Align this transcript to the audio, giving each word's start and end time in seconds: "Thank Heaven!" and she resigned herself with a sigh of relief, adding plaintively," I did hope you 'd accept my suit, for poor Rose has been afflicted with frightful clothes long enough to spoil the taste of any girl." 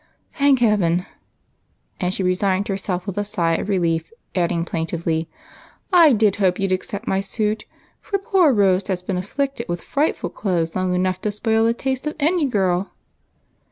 "Thank 0.39 0.61
Heaven!" 0.61 1.05
and 2.01 2.11
she 2.11 2.23
resigned 2.23 2.69
herself 2.69 3.05
with 3.05 3.19
a 3.19 3.23
sigh 3.23 3.53
of 3.57 3.69
relief, 3.69 4.11
adding 4.33 4.65
plaintively," 4.65 5.29
I 5.93 6.11
did 6.13 6.37
hope 6.37 6.57
you 6.57 6.67
'd 6.67 6.71
accept 6.73 7.05
my 7.05 7.19
suit, 7.19 7.65
for 8.01 8.17
poor 8.17 8.51
Rose 8.51 8.87
has 8.87 9.03
been 9.03 9.17
afflicted 9.17 9.69
with 9.69 9.81
frightful 9.83 10.31
clothes 10.31 10.75
long 10.75 10.95
enough 10.95 11.21
to 11.21 11.31
spoil 11.31 11.65
the 11.65 11.75
taste 11.75 12.07
of 12.07 12.15
any 12.19 12.45
girl." 12.45 12.91